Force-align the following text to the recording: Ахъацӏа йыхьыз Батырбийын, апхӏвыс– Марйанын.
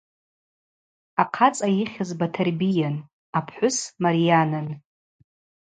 Ахъацӏа 1.21 1.67
йыхьыз 1.77 2.09
Батырбийын, 2.19 2.95
апхӏвыс– 3.37 3.77
Марйанын. 4.03 4.67